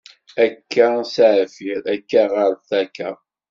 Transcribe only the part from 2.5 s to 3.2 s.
takka.